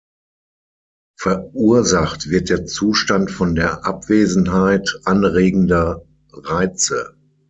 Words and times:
Verursacht 1.19 2.31
wird 2.31 2.49
der 2.49 2.65
Zustand 2.65 3.29
von 3.29 3.53
der 3.53 3.85
Abwesenheit 3.85 4.99
anregender 5.05 6.07
Reize. 6.33 7.15